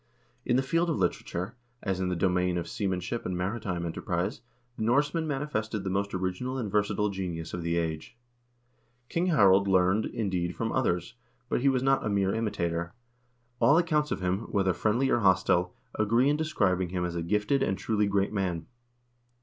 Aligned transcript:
In 0.45 0.55
the 0.55 0.63
field 0.63 0.89
of 0.89 0.97
literature, 0.97 1.53
as 1.83 1.99
in 1.99 2.09
the 2.09 2.15
domain 2.15 2.57
of 2.57 2.67
seamanship 2.67 3.23
and 3.23 3.37
maritime 3.37 3.85
enter 3.85 4.01
prise, 4.01 4.41
the 4.75 4.81
Norsemen 4.81 5.27
manifested 5.27 5.83
the 5.83 5.91
most 5.91 6.15
original 6.15 6.57
and 6.57 6.71
versatile 6.71 7.09
genius 7.11 7.53
of 7.53 7.61
the 7.61 7.77
age. 7.77 8.17
King 9.09 9.27
Harald 9.27 9.67
learned, 9.67 10.07
indeed, 10.07 10.55
from 10.55 10.71
others, 10.71 11.13
but 11.49 11.61
he 11.61 11.69
was 11.69 11.83
not 11.83 12.03
a 12.03 12.09
mere 12.09 12.33
imitator. 12.33 12.91
All 13.59 13.77
accounts 13.77 14.09
of 14.09 14.21
him, 14.21 14.39
whether 14.49 14.73
friendly 14.73 15.11
or 15.11 15.19
hos 15.19 15.43
tile, 15.43 15.71
agree 15.93 16.29
in 16.31 16.35
describing 16.35 16.89
him 16.89 17.05
as 17.05 17.13
a 17.15 17.21
gifted 17.21 17.61
and 17.61 17.77
truly 17.77 18.07
great 18.07 18.33
man. 18.33 18.65